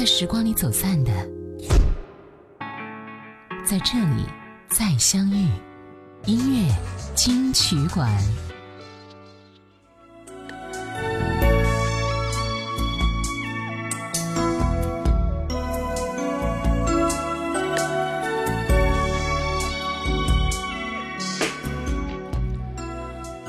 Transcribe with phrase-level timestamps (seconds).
[0.00, 1.12] 在时光里走散的。
[3.62, 4.24] 在这里
[4.66, 5.46] 再相遇
[6.24, 6.74] 音乐
[7.14, 8.10] 金曲馆。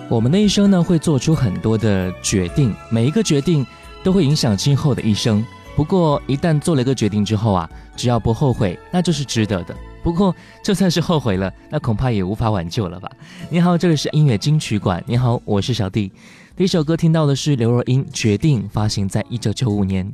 [0.10, 3.66] 我们的一生呢会做出很多的决定每一个决定
[4.04, 5.42] 都会影响今后的一生。
[5.76, 9.76] 不过一旦做了一个决定之后啊，只要不后悔，那就是值得的。
[10.04, 13.10] 不过就算是后悔了，那恐怕也无法挽救了吧。
[13.50, 15.04] 你好，这里是音乐金曲馆。
[15.08, 16.12] 你好，我是小弟。
[16.56, 20.12] 第一首歌听到的是刘若英《决定》，发行在一九九五年。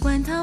[0.00, 0.35] 管他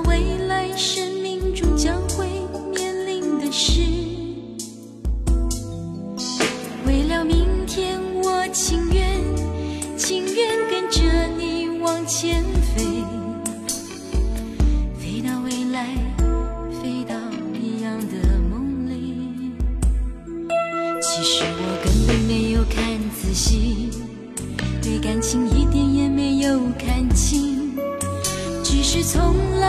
[24.81, 27.71] 对感情一点也没有看清
[28.63, 29.62] 只是从来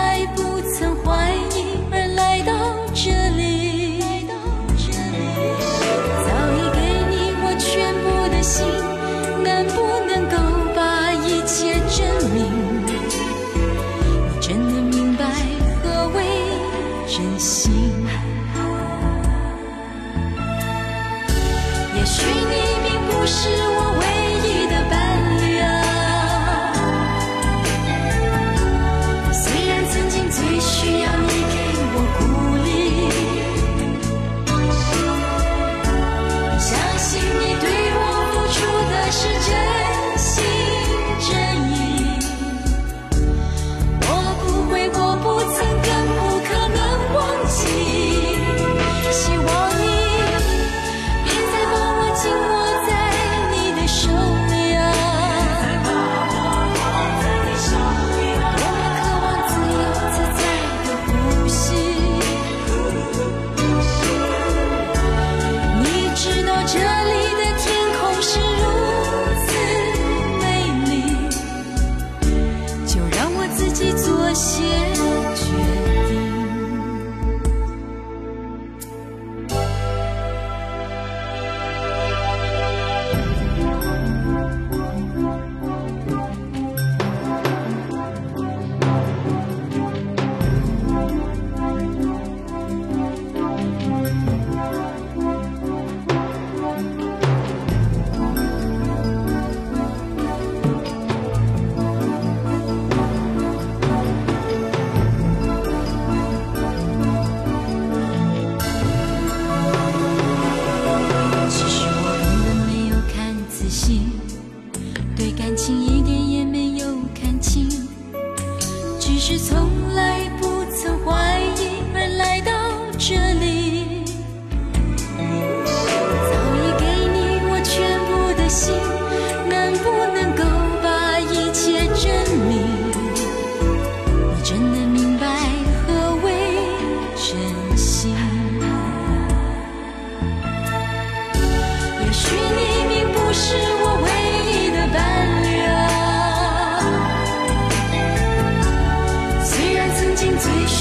[74.35, 75.24] 谢。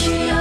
[0.04, 0.33] Te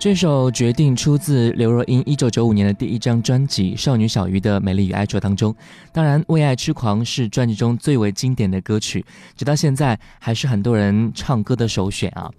[0.00, 5.54] 这首《决定》出自刘若英一九九五年的第一张专辑《少女小鱼的美丽与哀愁》当中。
[5.92, 9.04] 当然，《为爱痴狂》是专辑中最为经典的歌曲，
[9.36, 12.30] 直到现在还是很多人唱歌的首选啊。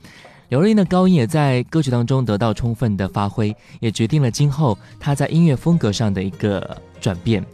[0.50, 7.46] 刘若英的高音也在歌曲当中得到充分的发挥，也决定了今后她在音乐风格上的一个转变。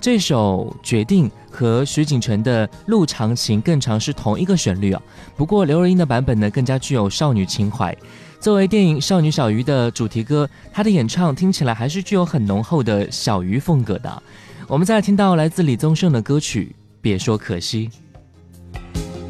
[0.00, 5.02] 这首《决定》和徐锦成的《路长情》更长是同一个旋律啊，
[5.36, 7.92] 不过刘若英的版本呢更加具有少女情怀。
[8.40, 14.22] 作为电影《少女小鱼》的主题歌，她的演唱听起来还是具有很浓厚的小鱼风格的。
[14.68, 17.90] 我们再来听到来自李宗盛的歌曲《别说可惜》。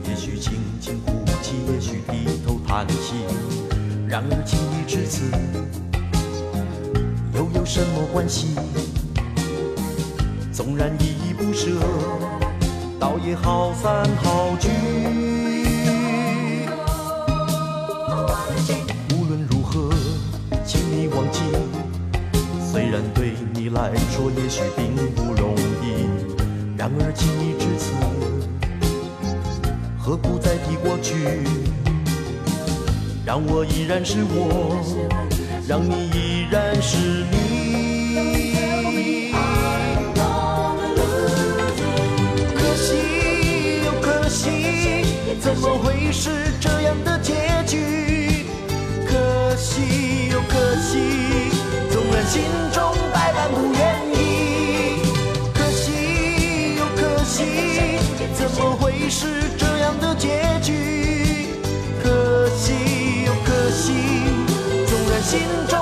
[0.06, 3.14] 也许轻轻呼气，也许低头叹息，
[4.06, 5.30] 然而情已至此，
[7.34, 8.48] 又有什么关系？
[10.52, 11.70] 纵然依依不舍，
[13.00, 15.37] 倒也好散好聚。
[23.70, 26.08] 来说也许并不容易，
[26.76, 27.92] 然而情已至此，
[29.98, 31.14] 何苦再提过去？
[33.26, 34.76] 让我依然是我，
[35.66, 36.96] 让你依然是
[37.30, 37.34] 你。
[42.54, 45.04] 可惜又可惜，
[45.40, 46.30] 怎么会是
[46.60, 47.34] 这样的结
[47.66, 48.46] 局？
[49.06, 51.28] 可惜又可惜。
[52.28, 52.77] 心中百般
[53.50, 53.80] 不愿
[54.14, 55.02] 意，
[55.54, 57.44] 可惜又可惜，
[58.34, 60.28] 怎么会是这样的结
[60.62, 60.72] 局？
[62.02, 63.92] 可惜又可惜，
[64.86, 65.78] 纵然心中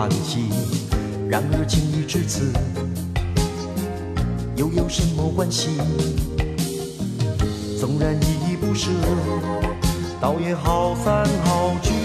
[0.00, 0.48] 叹息
[1.28, 2.50] 然而情已至此，
[4.56, 5.76] 又有什么关系？
[7.78, 8.88] 纵然依依不舍，
[10.18, 11.99] 倒也好散好聚。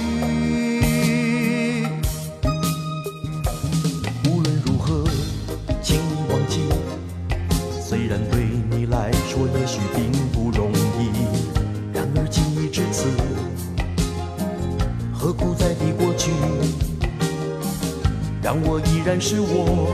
[19.28, 19.90] 是我，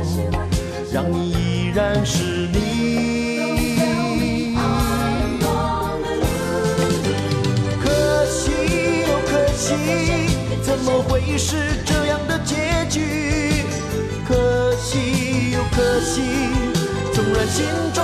[0.92, 3.40] 让你依然是你。
[7.82, 8.52] 可惜
[9.08, 9.74] 又可惜，
[10.62, 11.56] 怎么会是
[11.86, 13.64] 这样的结局？
[14.28, 16.24] 可惜又可惜，
[17.14, 17.64] 纵然心
[17.94, 18.01] 中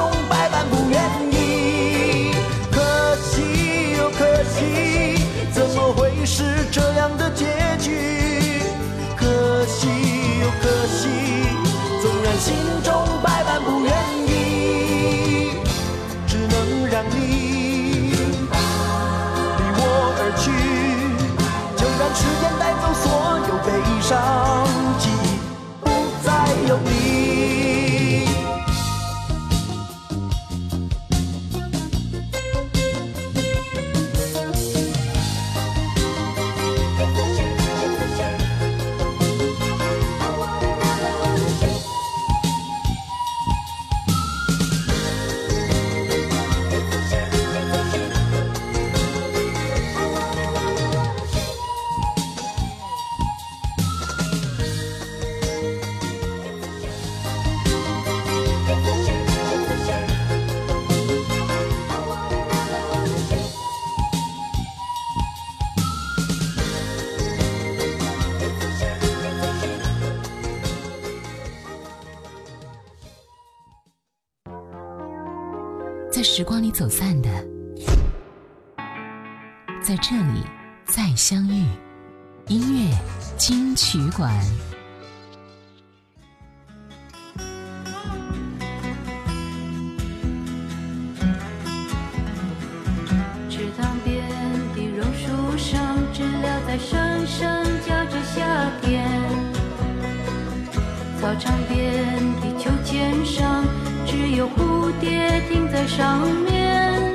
[101.38, 103.64] 操场边，地球肩上
[104.08, 107.14] 只有蝴蝶停在上面。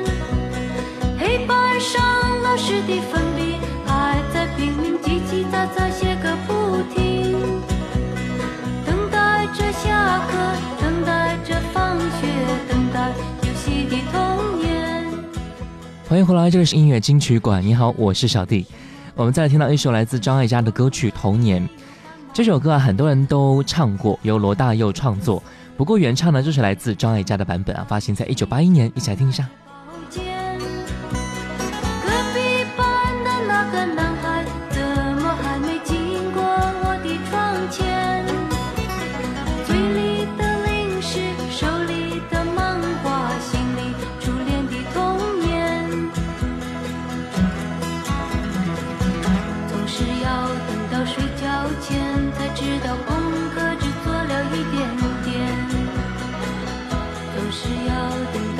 [1.19, 2.01] 黑板上
[2.41, 7.33] 老师的粉笔还在拼命叽叽喳喳写个不停，
[8.85, 10.37] 等待着下课，
[10.79, 12.27] 等待着放学，
[12.69, 13.09] 等待
[13.41, 15.05] 游戏的童年。
[16.07, 17.61] 欢迎回来，这里是音乐金曲馆。
[17.61, 18.65] 你好，我是小弟。
[19.15, 21.61] 我们再听到一首来自张艾嘉的歌曲《童年》。
[22.33, 25.41] 这首歌啊，很多人都唱过，由罗大佑创作。
[25.77, 28.91] 不过原唱呢，就是来自张艾嘉的版本啊，发行在一九八一年。
[28.95, 29.47] 一起来听一下。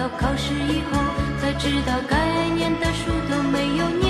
[0.04, 1.02] 到考试以后，
[1.40, 4.03] 才知道该念的书都没有念。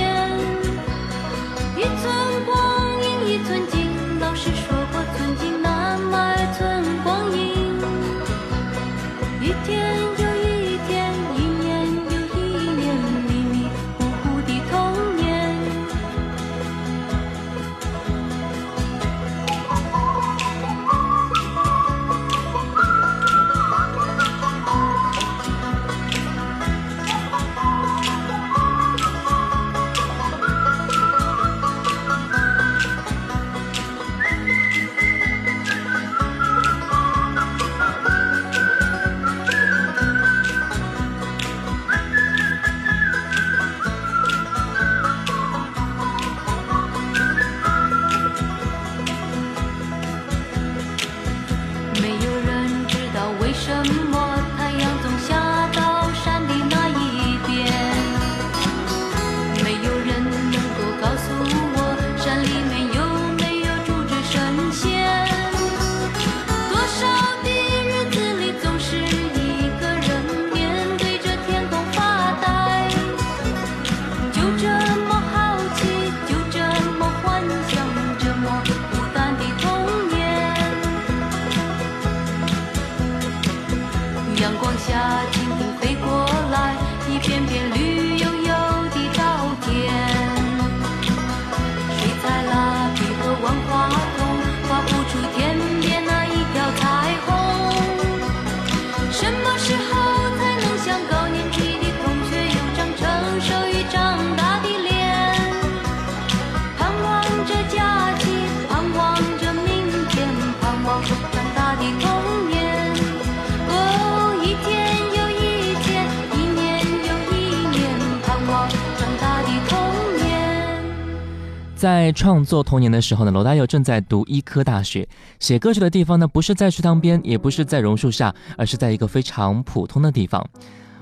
[122.03, 125.07] 在创作《童年》的时候呢，罗大佑正在读医科大学。
[125.39, 130.45] 写歌曲的地方呢，不是在池塘边，也不是在榕树下，而是在一个非常普通的地方。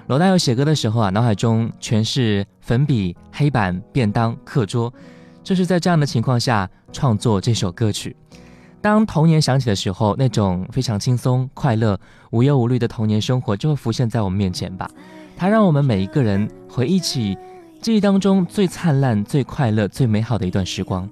[0.05, 4.93] 罗大佑写歌的时候啊，脑海中全是粉笔、黑板、便当、课桌，
[5.43, 8.15] 就是在这样的情况下创作这首歌曲。
[8.79, 14.87] 当童年响起的时候，那种非常轻松、快乐、无忧无虑的童年生活就会浮现在我们面前吧。
[15.35, 17.35] 它让我们每一个人回忆起
[17.81, 21.09] 记忆当中最灿烂、最快乐、最美好的一段时光，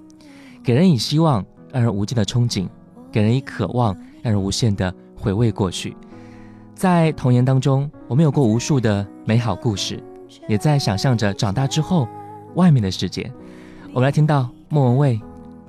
[0.62, 2.68] 给人以希望，让人无尽的憧憬；
[3.10, 5.96] 给人以渴望，让人无限的回味过去。
[6.72, 10.00] 在童年当中，我们有过无数的美好故事，
[10.46, 12.06] 也在想象着长大之后
[12.54, 13.28] 外面的世界。
[13.88, 15.16] 我们来听到莫文蔚《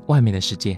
[0.05, 0.75] 外面的世界》。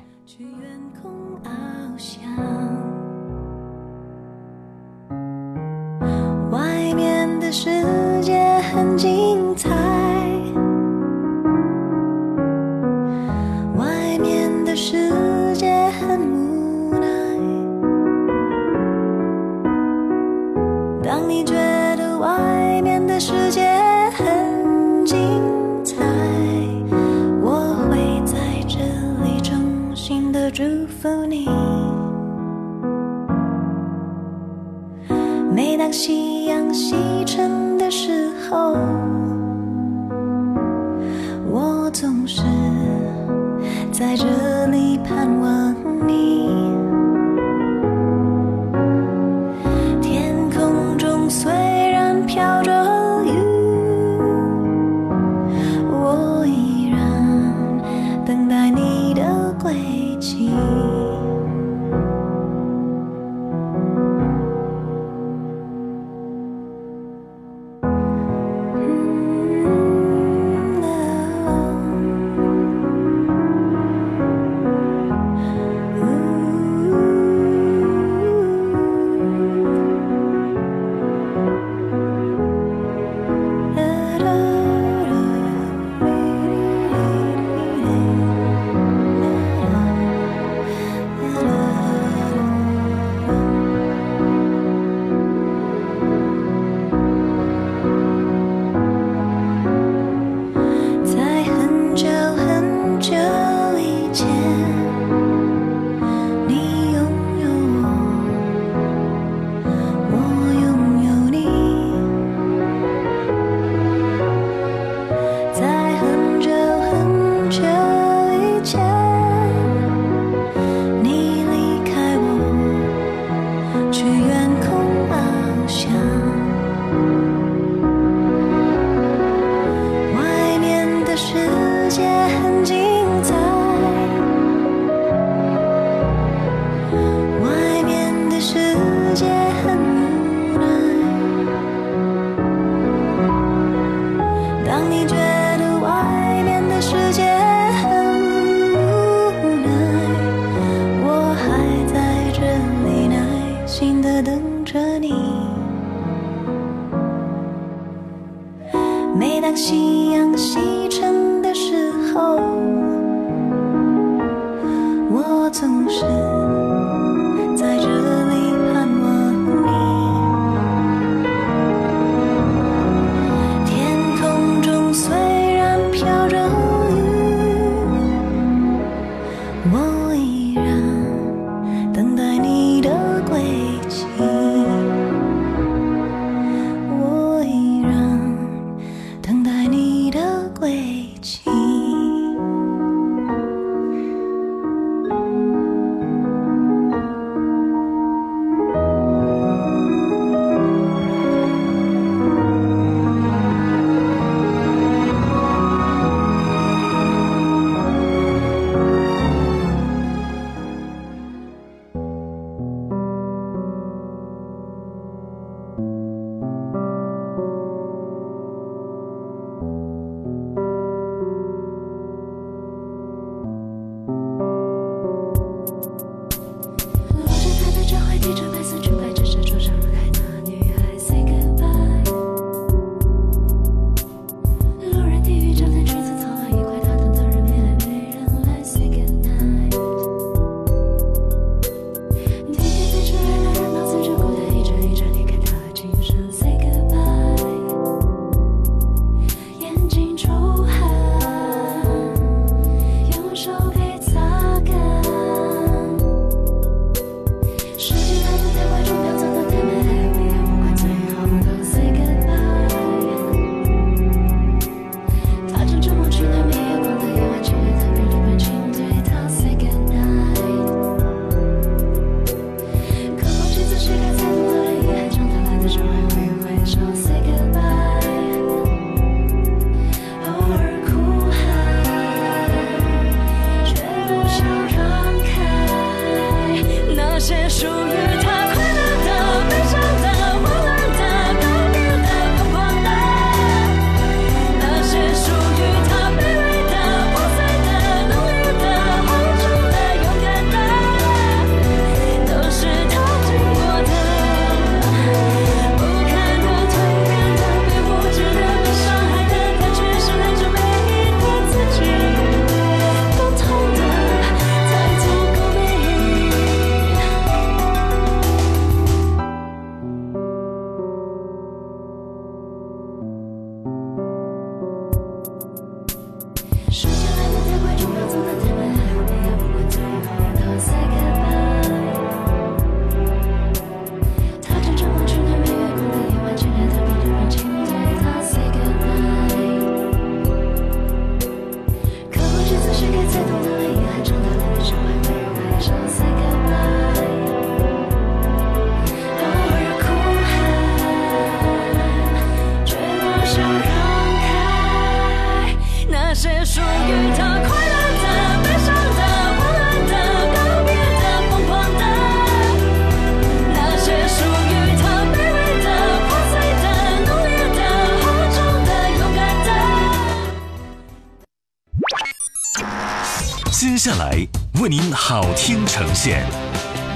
[374.63, 376.25] 为您好听呈现。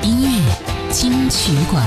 [0.02, 0.56] 音乐
[0.90, 1.84] 金曲馆。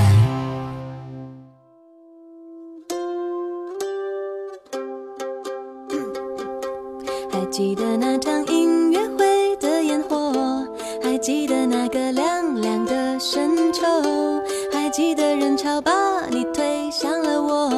[7.33, 10.69] 还记得那场音乐会的烟火
[11.03, 13.83] 还记得那个凉凉的深秋
[14.71, 17.71] 还记得人潮把你推向了我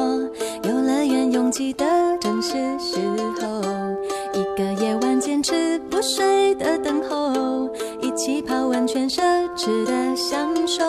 [0.63, 1.85] 游乐园拥挤的
[2.19, 2.97] 正是时
[3.39, 3.61] 候
[4.33, 7.72] 一个夜晚坚持不睡的等候。
[8.15, 9.21] 气泡完全奢
[9.55, 10.83] 侈的享受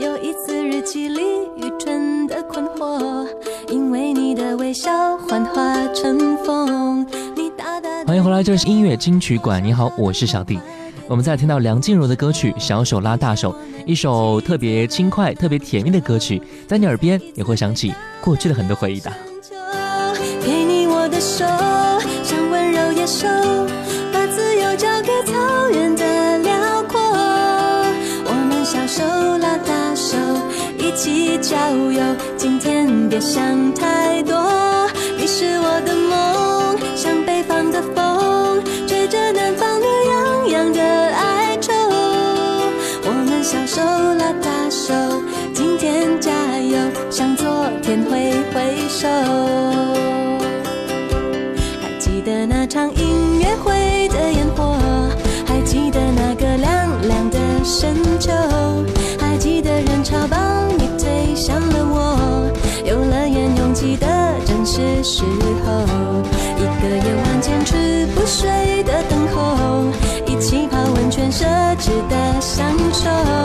[0.00, 1.22] 有一次日记里
[1.56, 3.24] 愚蠢的困惑
[3.68, 10.58] 因为你的微笑幻化成风你大大 欢迎回来这是音乐金曲馆你好我是小弟。
[11.06, 13.54] 我们在听到梁静茹的歌曲小手拉大手
[13.86, 19.16] 一首特别轻快特别甜蜜的歌曲在你耳边也会想起过去的很多回忆吧。
[20.44, 21.44] 给你我的手
[22.24, 23.28] 像温柔野兽
[32.36, 34.51] 今天别想太多
[71.32, 71.46] 奢
[71.78, 73.41] 侈的享受。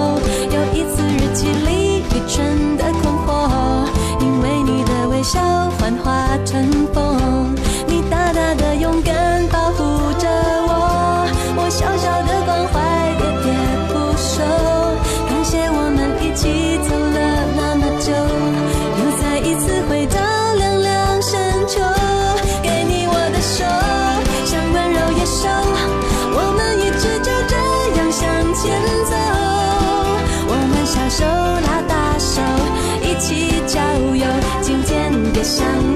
[35.48, 35.87] sun.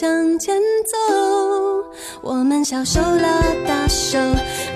[0.00, 0.54] 向前
[0.86, 0.96] 走。
[2.22, 4.16] 我们小手拉大手，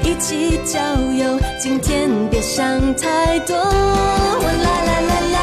[0.02, 0.80] 一起郊
[1.12, 3.54] 游，今天别想太多。
[3.54, 5.38] 我啦啦啦啦，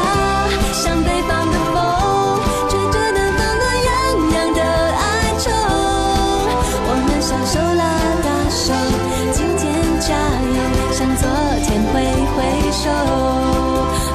[0.74, 1.80] 像北方的风，
[2.68, 3.90] 吹着南方暖洋
[4.34, 5.00] 洋的哀
[5.38, 5.48] 愁。
[6.84, 7.82] 我们小手拉
[8.20, 8.76] 大手，
[9.32, 9.64] 今天
[9.98, 10.12] 加
[10.44, 10.60] 油，
[10.92, 11.24] 向昨
[11.64, 12.04] 天挥
[12.36, 12.38] 挥
[12.70, 12.84] 手。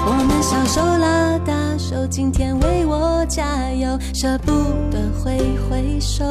[0.05, 4.51] 我们小手拉大手，今天为我加油，舍不
[4.91, 5.37] 得挥
[5.69, 6.25] 挥手。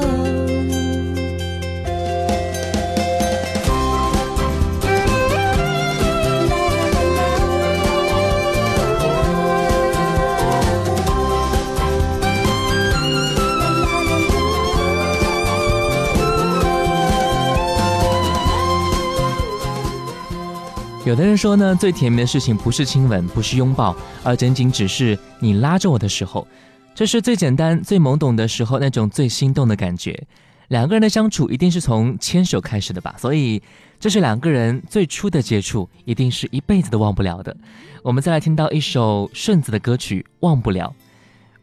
[21.07, 26.48] 有的人说呢，最甜蜜的事情不是亲吻，不是拥抱，而仅仅只是你拉着我的时候，
[26.94, 30.26] 这是最简单、最懵懂的时候那种最心动的感觉。
[30.68, 33.61] 两个人的相处一定是从牵手开始的吧，所以
[33.98, 37.54] 这是两个人最初的接触，一定是一辈子都忘不了的。
[38.02, 40.94] 我们再来听到一首顺子的歌曲《忘不了》，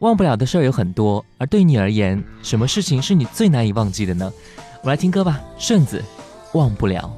[0.00, 4.30] 忘不了的事儿有很多，而对你而言，什么事情是你最难以忘记的呢？
[4.82, 6.02] 我来听歌吧，顺子，
[6.58, 7.10] 《忘不了》。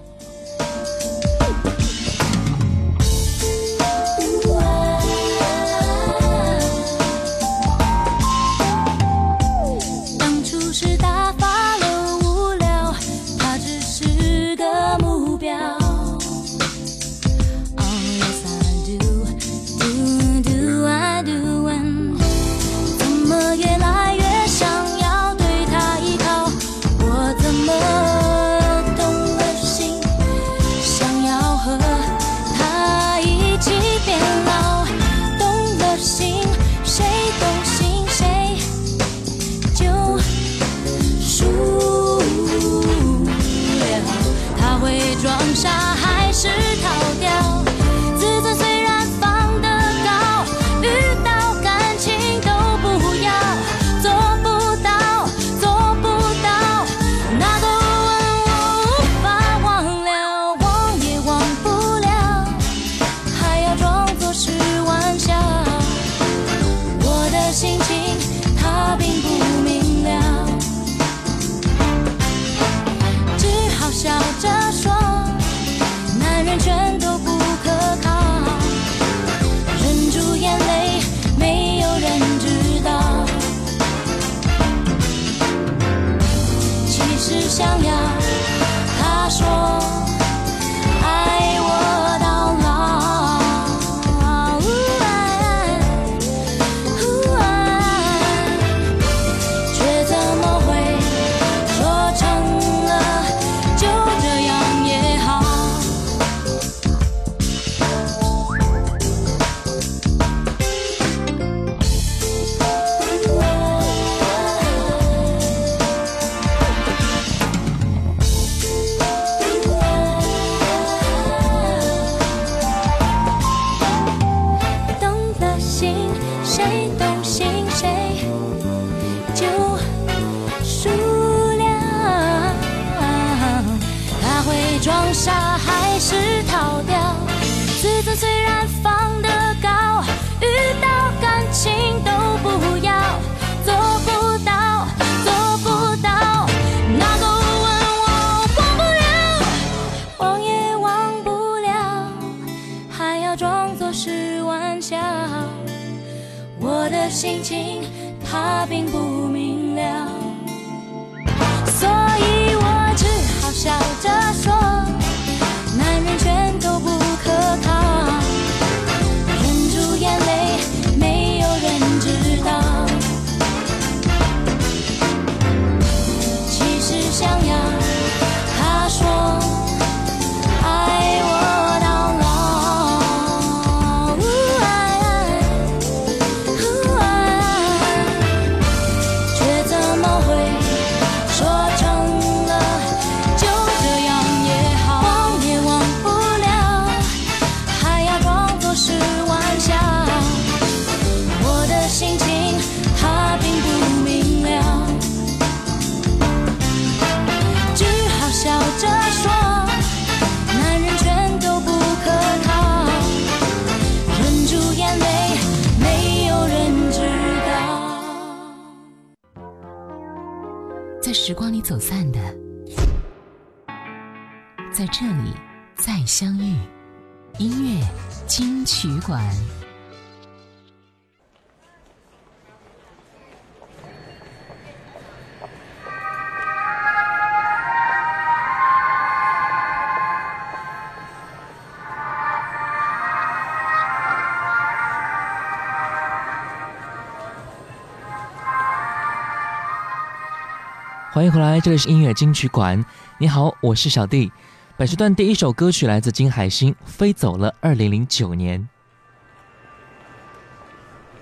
[251.14, 252.84] 欢迎回来，这里是音乐金曲馆。
[253.18, 254.32] 你好，我是小弟。
[254.76, 258.68] 本时段第一首歌曲来自金海心，《飞走了》，二零零九年。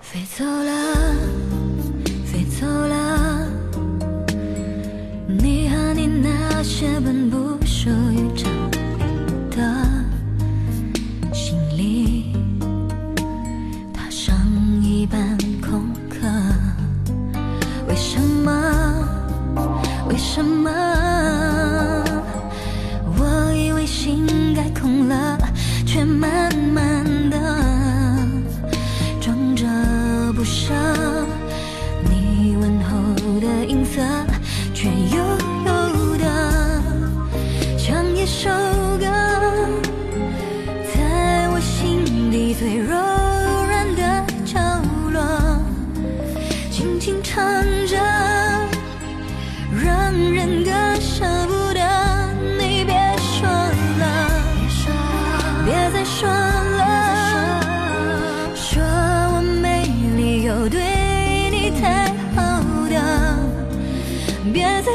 [0.00, 0.94] 飞走了，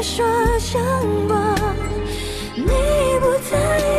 [0.02, 0.24] 说
[0.60, 0.80] 声
[1.28, 1.58] 我
[2.54, 2.64] 你
[3.20, 3.97] 不在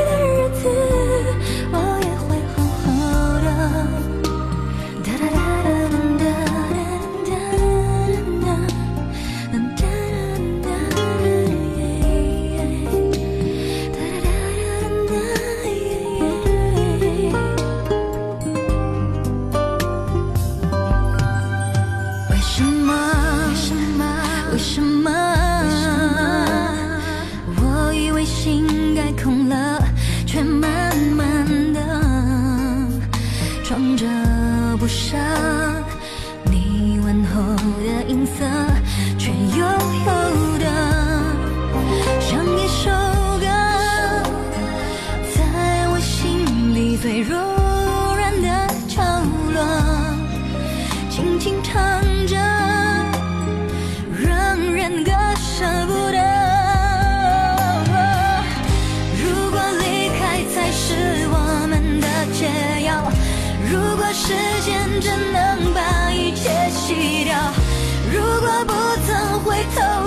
[69.60, 69.99] I thought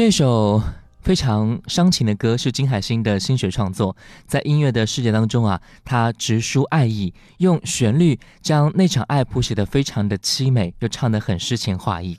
[0.00, 0.62] 这首
[1.02, 3.94] 非常伤情的歌是金海心的心血创作，
[4.26, 12.16] 在音乐的世界当中啊，他直抒爱意，用旋律将那场爱谱写得非常的凄美，又唱得很诗情画意。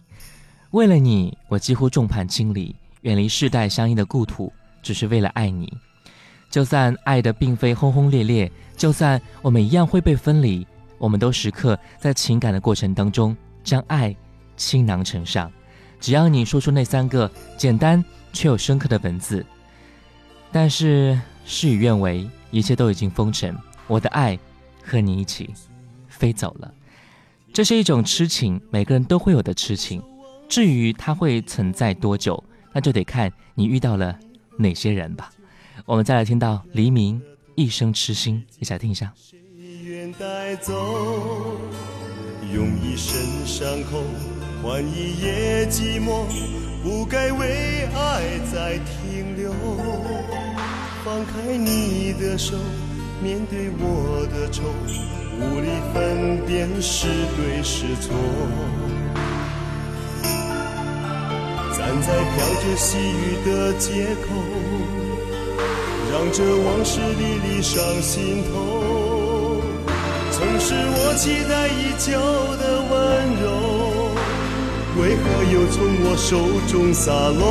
[0.69, 5.73] 为了你，我几乎众叛亲离，远离世代相依的故土，只是为了爱你。
[6.51, 10.67] 就算爱的并非轰轰烈烈，就算我们一样会被分离，
[10.99, 14.15] 我们都时刻在情感的过程当中将爱
[14.55, 15.51] 倾囊成上。
[16.01, 19.45] 只要你说出那三个简单却又深刻的文字，
[20.51, 23.55] 但是事与愿违，一切都已经封尘。
[23.87, 24.37] 我的爱
[24.83, 25.53] 和你一起
[26.09, 26.73] 飞走了，
[27.53, 30.01] 这是一种痴情，每个人都会有的痴情。
[30.49, 34.17] 至于它会存在多久，那就得看你遇到了
[34.57, 35.31] 哪些人吧。
[35.85, 37.21] 我们再来听到黎明
[37.55, 39.13] 一生痴心，一起来听一下。
[39.83, 40.73] 愿带走，
[42.53, 44.03] 用一生伤口
[44.63, 46.25] 换一夜寂寞，
[46.83, 48.21] 不该为爱
[48.53, 49.51] 再停留。
[51.03, 52.55] 放开你的手，
[53.23, 54.61] 面对我的愁，
[55.39, 58.13] 无力分辨是对是错。
[61.75, 64.29] 站在飘着细雨的街口，
[66.11, 68.51] 让这往事历历上心头。
[70.31, 72.11] 曾是我期待已久
[72.57, 72.93] 的温
[73.41, 73.49] 柔，
[75.01, 76.37] 为何又从我手
[76.67, 77.41] 中洒落？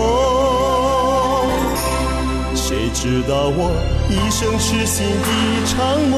[2.55, 3.73] 谁知道我
[4.09, 6.15] 一生痴心一场梦，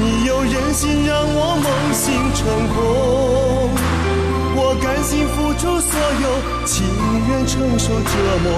[0.00, 2.40] 你又忍心让我梦醒成
[2.72, 2.78] 空？
[4.56, 5.92] 我甘心付出所
[6.22, 6.86] 有，情
[7.28, 8.48] 愿承受折磨，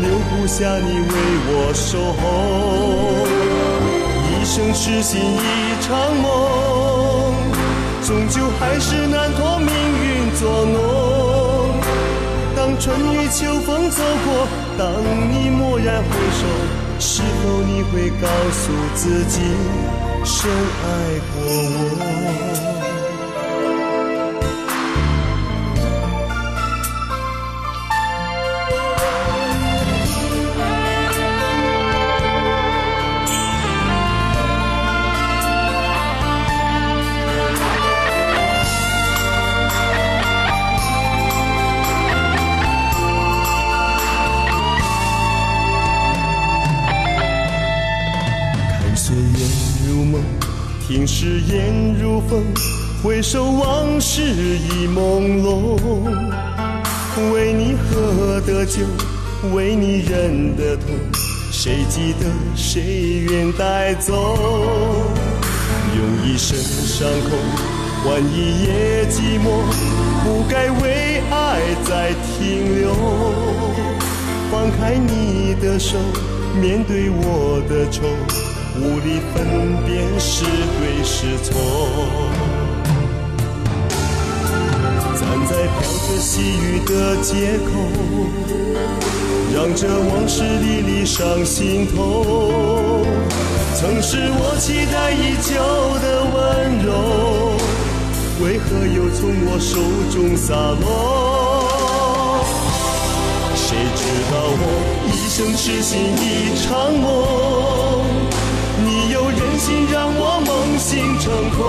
[0.00, 1.14] 留不下你为
[1.46, 2.20] 我守候。
[4.26, 6.26] 一生痴心一场梦，
[8.02, 9.70] 终究还是难脱命
[10.40, 11.80] 运作弄。
[12.56, 14.90] 当春雨秋风走过，当
[15.30, 16.46] 你蓦然回首，
[16.98, 19.40] 是否你会告诉自己，
[20.24, 20.86] 深爱
[21.34, 22.79] 过我？
[50.90, 52.42] 听誓言如风，
[53.00, 55.78] 回首往事已朦胧。
[57.32, 58.82] 为你喝的酒，
[59.54, 60.86] 为你忍的痛，
[61.52, 62.26] 谁记得
[62.56, 64.36] 谁愿带走？
[65.96, 67.36] 用一生伤口
[68.02, 69.62] 换一夜寂寞，
[70.24, 72.92] 不该为爱再停留。
[74.50, 75.96] 放开你的手，
[76.60, 78.02] 面对我的愁，
[78.82, 79.36] 无力分
[79.84, 81.48] 辨是对是错。
[85.14, 85.78] 站在飘
[86.08, 86.90] 着细雨的
[87.22, 87.70] 街口，
[89.54, 93.04] 让这往事历历上心头。
[93.74, 95.52] 曾是我期待已久
[96.00, 96.36] 的温
[96.84, 96.88] 柔，
[98.42, 99.78] 为何又从我手
[100.10, 100.84] 中洒落？
[103.54, 104.64] 谁知道我
[105.06, 106.26] 一生痴心一
[106.58, 107.04] 场梦，
[109.60, 111.60] 心让我梦醒成空？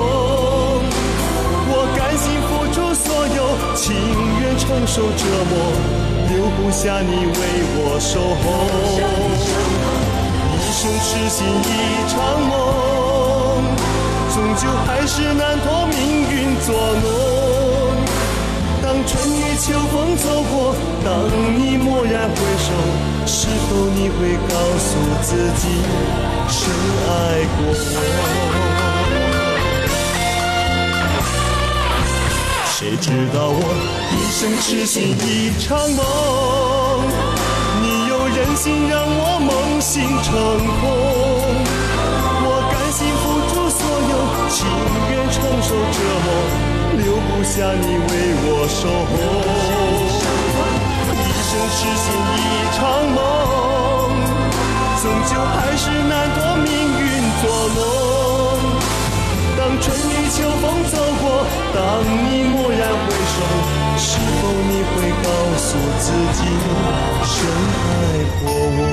[1.68, 3.38] 我甘心付出所有，
[3.76, 3.94] 情
[4.40, 5.54] 愿承受折磨，
[6.30, 7.38] 留不下你为
[7.76, 8.44] 我守候。
[10.56, 11.70] 一生痴心一
[12.08, 12.16] 场
[12.48, 12.50] 梦，
[14.34, 16.00] 终究还是难逃命
[16.32, 17.71] 运捉弄。
[18.92, 20.76] 当春雨秋风走过，
[21.06, 21.24] 当
[21.58, 22.74] 你蓦然回首，
[23.26, 25.64] 是否你会告诉自己，
[26.50, 26.60] 深
[27.08, 27.10] 爱
[27.56, 27.96] 过我？
[32.68, 33.64] 谁知道我
[34.12, 36.04] 一生痴心一场梦，
[37.82, 40.36] 你又忍心让我梦醒成
[40.82, 40.84] 空。
[42.44, 43.80] 我甘心付出所
[44.12, 44.14] 有，
[44.50, 44.68] 情
[45.12, 46.28] 愿承受折磨，
[46.98, 48.12] 留不下你为
[48.44, 49.12] 我守候。
[51.14, 52.06] 一生痴心
[52.38, 52.40] 一
[52.76, 52.80] 场
[53.16, 53.20] 梦，
[55.02, 56.70] 终究还是难脱命
[57.00, 57.04] 运
[57.42, 57.44] 捉
[57.76, 57.80] 弄。
[59.58, 61.24] 当春雨秋风走过，
[61.74, 63.38] 当你蓦然回首，
[63.98, 64.10] 是
[64.42, 65.28] 否你会告
[65.58, 65.68] 诉
[66.00, 66.40] 自己，
[67.24, 67.34] 深
[67.88, 67.90] 爱
[68.44, 68.91] 过我？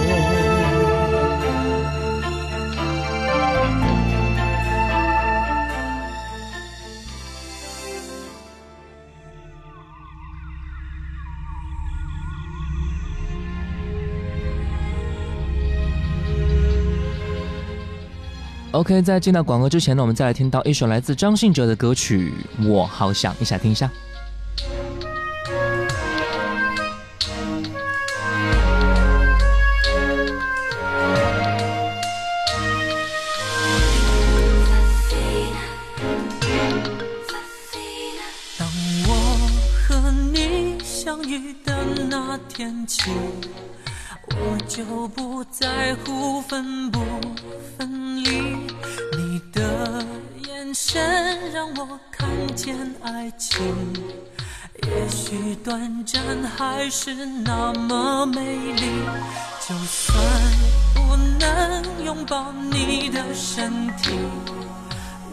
[18.73, 22.33] OK，在进到广告之前呢，我们再来听到一首来自张信哲的歌曲
[22.69, 23.91] 《我好想》，一起来听一下。
[38.59, 38.69] 当
[39.09, 39.11] 我
[39.89, 41.75] 和你相遇的
[42.11, 43.11] 那天起，
[44.41, 47.01] 我就不在乎分不
[47.77, 48.31] 分离，
[49.17, 50.05] 你的
[50.47, 53.61] 眼神让我看见爱情，
[54.85, 56.21] 也许短暂
[56.57, 58.41] 还是那么美
[58.73, 58.83] 丽，
[59.67, 60.17] 就算
[60.95, 64.11] 不能拥抱你的身体，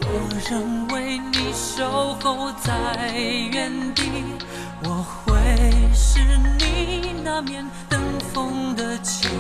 [0.02, 0.08] 我
[0.50, 3.14] 仍为你守候在
[3.54, 4.04] 原地，
[4.84, 5.34] 我会
[5.94, 6.20] 是
[6.60, 7.95] 你那面的。
[8.36, 9.32] 风的情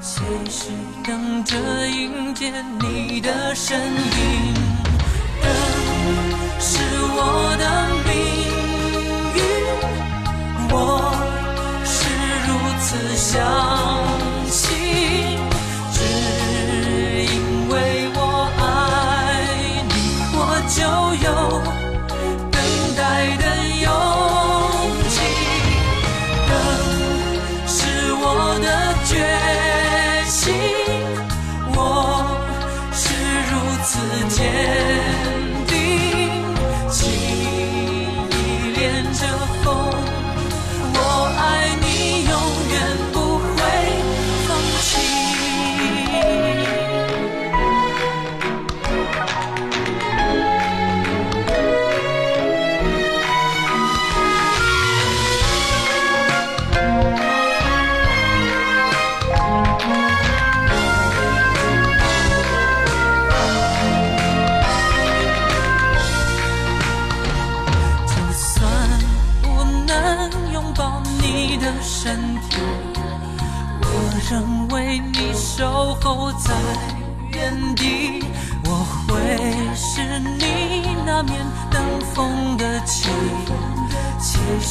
[0.00, 0.70] 现实
[1.04, 1.56] 等着
[1.88, 2.48] 迎接
[2.80, 4.54] 你的身影。
[5.42, 5.48] 这
[6.60, 6.78] 是
[7.10, 7.64] 我的
[8.06, 8.14] 命
[9.34, 9.42] 运
[10.70, 11.12] 我
[11.84, 11.98] 是
[12.46, 14.07] 如此想。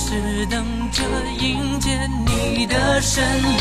[0.10, 1.04] 只等着
[1.38, 3.57] 迎接你的身影